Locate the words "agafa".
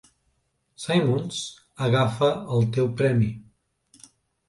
1.89-2.33